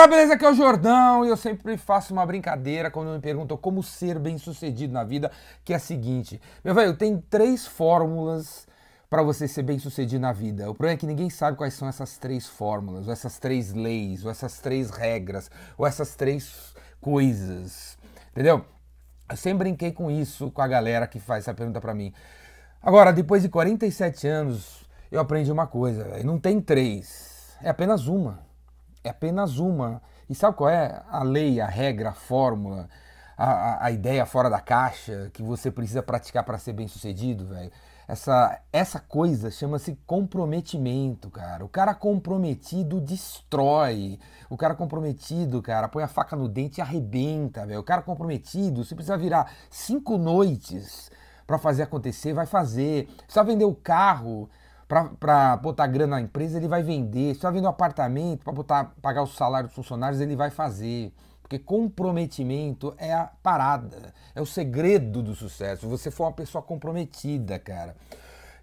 [0.00, 0.34] galera, beleza?
[0.34, 4.18] Aqui é o Jordão e eu sempre faço uma brincadeira quando me perguntam como ser
[4.18, 5.30] bem sucedido na vida,
[5.64, 8.66] que é a seguinte: meu velho, tem três fórmulas
[9.10, 10.70] para você ser bem sucedido na vida.
[10.70, 14.24] O problema é que ninguém sabe quais são essas três fórmulas, ou essas três leis,
[14.24, 17.98] ou essas três regras, ou essas três coisas,
[18.30, 18.64] entendeu?
[19.28, 22.12] Eu sempre brinquei com isso com a galera que faz essa pergunta para mim.
[22.82, 28.06] Agora, depois de 47 anos, eu aprendi uma coisa: véio, não tem três, é apenas
[28.06, 28.49] uma
[29.02, 30.02] é apenas uma.
[30.28, 32.88] E sabe qual é a lei, a regra, a fórmula,
[33.36, 37.72] a, a, ideia fora da caixa que você precisa praticar para ser bem sucedido, velho?
[38.06, 41.64] Essa, essa coisa chama-se comprometimento, cara.
[41.64, 44.18] O cara comprometido destrói.
[44.48, 47.80] O cara comprometido, cara, põe a faca no dente e arrebenta, velho.
[47.80, 51.10] O cara comprometido, você precisa virar cinco noites
[51.46, 53.06] para fazer acontecer, vai fazer.
[53.24, 54.50] Precisa vender o carro,
[54.90, 57.36] para botar grana na empresa, ele vai vender.
[57.36, 61.12] Se vai vender um apartamento para pagar o salário dos funcionários, ele vai fazer.
[61.40, 65.88] Porque comprometimento é a parada, é o segredo do sucesso.
[65.88, 67.94] Você for uma pessoa comprometida, cara.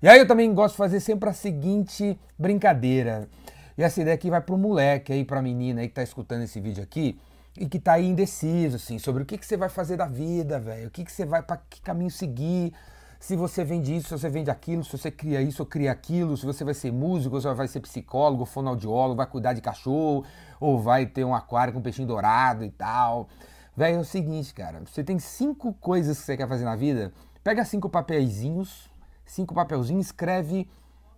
[0.01, 3.29] E aí eu também gosto de fazer sempre a seguinte brincadeira.
[3.77, 6.59] E essa ideia aqui vai pro moleque aí, pra menina aí que tá escutando esse
[6.59, 7.17] vídeo aqui
[7.57, 10.59] e que tá aí indeciso, assim, sobre o que, que você vai fazer da vida,
[10.59, 10.87] velho.
[10.87, 12.73] O que, que você vai, para que caminho seguir
[13.19, 16.37] se você vende isso, se você vende aquilo, se você cria isso ou cria aquilo,
[16.37, 20.23] se você vai ser músico, se você vai ser psicólogo, fonoaudiólogo, vai cuidar de cachorro,
[20.59, 23.27] ou vai ter um aquário com peixinho dourado e tal.
[23.75, 27.13] Velho, é o seguinte, cara, você tem cinco coisas que você quer fazer na vida,
[27.43, 28.89] pega cinco papeizinhos,
[29.25, 30.69] cinco papelzinhos, escreve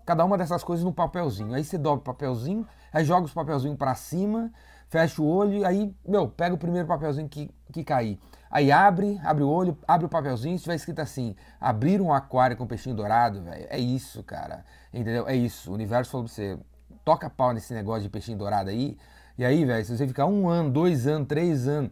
[0.06, 1.54] cada uma dessas coisas num papelzinho.
[1.54, 4.52] Aí você dobra o papelzinho, aí joga os papelzinhos para cima,
[4.88, 8.20] fecha o olho, aí, meu, pega o primeiro papelzinho que, que cair.
[8.50, 12.58] Aí abre, abre o olho, abre o papelzinho, se tiver escrito assim, abrir um aquário
[12.58, 14.66] com peixinho dourado, velho, é isso, cara.
[14.92, 15.28] Entendeu?
[15.28, 15.70] É isso.
[15.70, 16.58] O universo falou pra você,
[17.06, 18.98] toca pau nesse negócio de peixinho dourado aí.
[19.38, 21.92] E aí, velho, se você ficar um ano, dois anos, três anos,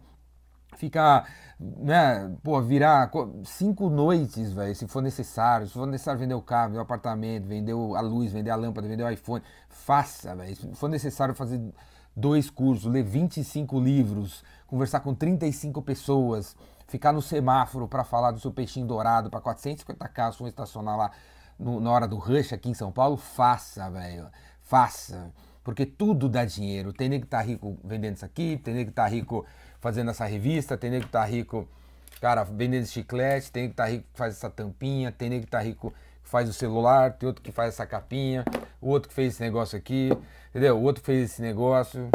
[0.76, 3.10] ficar, né, pô, virar
[3.46, 7.48] cinco noites, velho, se for necessário, se for necessário vender o carro, vender o apartamento,
[7.48, 10.56] vender a luz, vender a lâmpada, vender o iPhone, faça, velho.
[10.56, 11.62] Se for necessário fazer
[12.18, 16.56] dois cursos, ler 25 livros, conversar com 35 pessoas,
[16.88, 21.12] ficar no semáforo para falar do seu peixinho dourado para 450 carros vão estacionar lá
[21.60, 24.28] no, na hora do rush aqui em São Paulo, faça, velho.
[24.64, 25.32] Faça.
[25.64, 26.92] Porque tudo dá dinheiro.
[26.92, 29.46] Tem nem que tá rico vendendo isso aqui, tem nem que tá rico
[29.80, 31.68] fazendo essa revista, tem nem que tá rico,
[32.20, 35.60] cara, vendendo chiclete, tem que tá rico que faz essa tampinha, tem nem que tá
[35.60, 35.94] rico
[36.28, 38.44] faz o celular, tem outro que faz essa capinha,
[38.82, 40.10] o outro que fez esse negócio aqui,
[40.50, 40.78] entendeu?
[40.78, 42.10] O outro fez esse negócio,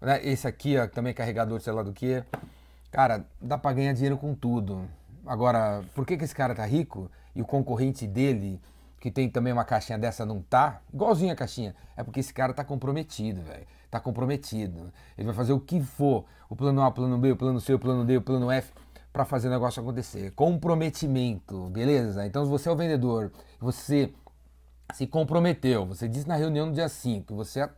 [0.00, 0.20] né?
[0.22, 2.22] Esse aqui, ó, também é carregador, sei lá do que.
[2.90, 4.84] Cara, dá para ganhar dinheiro com tudo.
[5.26, 8.60] Agora, por que, que esse cara tá rico e o concorrente dele,
[9.00, 10.80] que tem também uma caixinha dessa, não tá?
[10.92, 11.74] Igualzinho a caixinha.
[11.96, 13.66] É porque esse cara tá comprometido, velho.
[13.90, 14.92] Tá comprometido.
[15.16, 16.26] Ele vai fazer o que for.
[16.50, 18.72] O plano A, o plano B, o plano C, o plano D, o plano F
[19.14, 20.32] para fazer o negócio acontecer.
[20.32, 22.26] Comprometimento, beleza?
[22.26, 23.30] Então, se você é o vendedor,
[23.60, 24.12] você
[24.92, 27.70] se comprometeu, você disse na reunião no dia 5 que você ia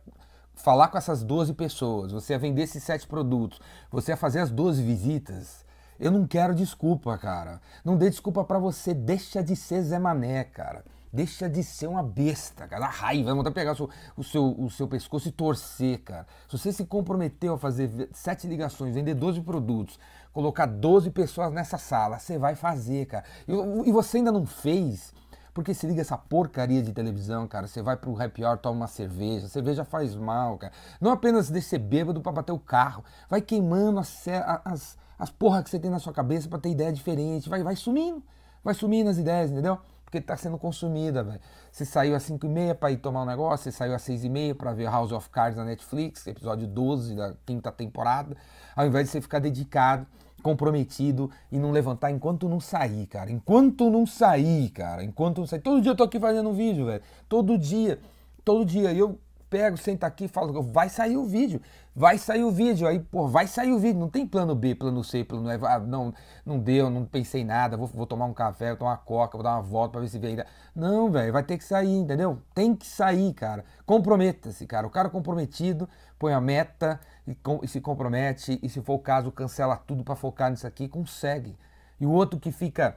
[0.55, 3.61] falar com essas 12 pessoas, você ia vender esses 7 produtos,
[3.91, 5.63] você ia fazer as 12 visitas.
[5.99, 7.61] Eu não quero desculpa, cara.
[7.85, 10.83] Não dê desculpa para você, deixa de ser Zé Mané, cara.
[11.11, 12.85] Deixa de ser uma besta, cara.
[12.85, 16.27] A raiva, vontade de pegar o seu, o, seu, o seu pescoço e torcer, cara.
[16.49, 19.99] Se você se comprometeu a fazer sete ligações, vender 12 produtos,
[20.33, 23.23] colocar 12 pessoas nessa sala, você vai fazer, cara.
[23.47, 25.13] E, e você ainda não fez,
[25.57, 27.65] porque se liga essa porcaria de televisão, cara.
[27.65, 29.47] Você vai pro happy hour, toma uma cerveja.
[29.47, 30.71] Cerveja faz mal, cara.
[31.01, 33.03] Não apenas descer bêbado para bater o carro.
[33.27, 34.23] Vai queimando as,
[34.63, 37.49] as, as porra que você tem na sua cabeça para ter ideia diferente.
[37.49, 38.21] Vai, vai sumindo.
[38.63, 39.79] Vai sumindo as ideias, entendeu?
[40.07, 41.41] Porque está sendo consumida, velho.
[41.69, 44.23] Você saiu às 5 e meia para ir tomar um negócio, você saiu às 6
[44.23, 48.37] e meia para ver House of Cards na Netflix, episódio 12 da quinta temporada,
[48.73, 50.07] ao invés de você ficar dedicado,
[50.41, 53.29] comprometido e não levantar enquanto não sair, cara.
[53.29, 55.03] Enquanto não sair, cara.
[55.03, 55.59] Enquanto não sair.
[55.59, 57.01] Todo dia eu tô aqui fazendo um vídeo, velho.
[57.27, 57.99] Todo dia.
[58.45, 58.93] Todo dia.
[58.93, 59.19] E eu
[59.49, 61.61] pego, sento aqui e falo, vai sair o vídeo,
[61.95, 65.03] vai sair o vídeo, aí, pô, vai sair o vídeo, não tem plano B, plano
[65.03, 66.13] C, plano E, ah, não,
[66.45, 69.43] não deu, não pensei nada, vou, vou tomar um café, vou tomar uma coca, vou
[69.43, 70.45] dar uma volta pra ver se vem ainda.
[70.75, 72.41] Não, velho, vai ter que sair, entendeu?
[72.53, 73.63] Tem que sair, cara.
[73.85, 74.85] Comprometa-se, cara.
[74.85, 75.87] O cara comprometido
[76.19, 80.03] põe a meta e, com, e se compromete, e se for o caso, cancela tudo
[80.03, 81.57] para focar nisso aqui, consegue.
[81.99, 82.95] E o outro que fica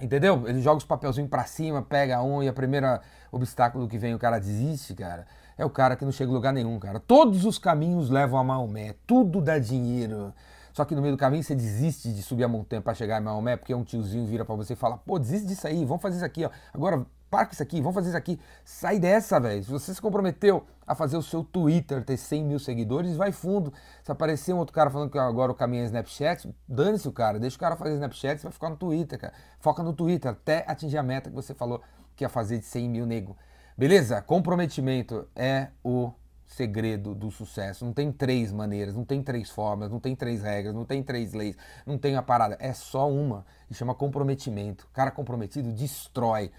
[0.00, 0.46] Entendeu?
[0.46, 3.00] Ele joga os papelzinhos pra cima, pega um e a primeira
[3.32, 5.26] obstáculo que vem o cara desiste, cara
[5.58, 7.00] é o cara que não chega em lugar nenhum, cara.
[7.00, 10.32] Todos os caminhos levam a Maomé, tudo dá dinheiro.
[10.72, 13.24] só que no meio do caminho você desiste de subir a montanha para chegar em
[13.24, 16.16] Maomé, porque um tiozinho vira para você e fala, pô, desiste disso aí, vamos fazer
[16.16, 16.50] isso aqui, ó.
[16.72, 18.40] Agora parque isso aqui, vamos fazer isso aqui.
[18.64, 19.62] Sai dessa, velho.
[19.64, 23.72] Se você se comprometeu a fazer o seu Twitter ter 100 mil seguidores, vai fundo.
[24.02, 27.40] Se aparecer um outro cara falando que agora o caminho é Snapchat, dane-se o cara.
[27.40, 29.32] Deixa o cara fazer Snapchat, você vai ficar no Twitter, cara.
[29.58, 31.82] Foca no Twitter até atingir a meta que você falou
[32.16, 33.36] que ia fazer de 100 mil nego.
[33.78, 34.20] Beleza?
[34.20, 36.12] Comprometimento é o
[36.44, 37.84] segredo do sucesso.
[37.84, 41.32] Não tem três maneiras, não tem três formas, não tem três regras, não tem três
[41.32, 42.56] leis, não tem a parada.
[42.58, 44.88] É só uma e chama comprometimento.
[44.92, 46.50] Cara comprometido destrói.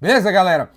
[0.00, 0.70] Beleza, galera?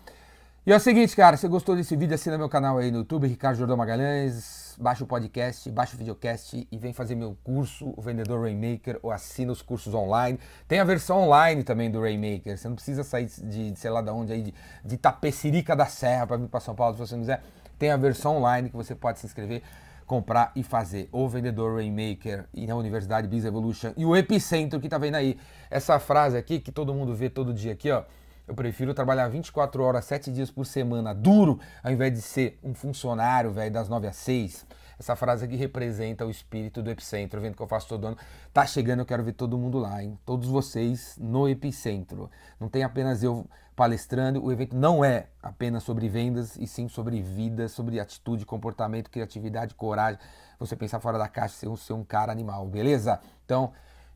[0.64, 3.26] E é o seguinte, cara, se gostou desse vídeo, assina meu canal aí no YouTube,
[3.26, 8.00] Ricardo Jordão Magalhães, baixa o podcast, baixa o videocast e vem fazer meu curso, o
[8.00, 10.40] Vendedor Rainmaker, ou assina os cursos online.
[10.68, 14.04] Tem a versão online também do Rainmaker, você não precisa sair de, de sei lá
[14.04, 14.54] de onde aí, de,
[14.86, 17.42] de Tapecerica da Serra para vir para São Paulo, se você não quiser.
[17.80, 19.64] Tem a versão online que você pode se inscrever,
[20.06, 21.10] comprar e fazer.
[21.12, 25.40] O Vendedor Rainmaker e na Universidade Biz Evolution e o Epicentro que tá vendo aí.
[25.72, 28.04] Essa frase aqui que todo mundo vê todo dia aqui, ó.
[28.48, 32.74] Eu prefiro trabalhar 24 horas, 7 dias por semana, duro, ao invés de ser um
[32.74, 34.66] funcionário, velho, das 9 às 6.
[35.00, 38.18] Essa frase aqui representa o espírito do Epicentro, vendo que eu faço todo ano.
[38.54, 40.16] Tá chegando, eu quero ver todo mundo lá, hein?
[40.26, 42.30] Todos vocês no Epicentro.
[42.60, 47.20] Não tem apenas eu palestrando, o evento não é apenas sobre vendas, e sim sobre
[47.20, 50.20] vida, sobre atitude, comportamento, criatividade, coragem.
[50.60, 53.20] Você pensar fora da caixa, ser um, ser um cara animal, beleza?
[53.44, 53.74] Então,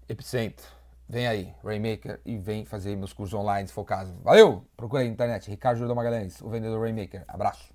[0.07, 0.84] Epicentro.
[1.07, 4.15] Vem aí, Rainmaker, e vem fazer meus cursos online caso.
[4.23, 4.65] Valeu!
[4.75, 7.23] Procura aí na internet, Ricardo Jordão Magalhães, o vendedor Rainmaker.
[7.27, 7.74] Abraço!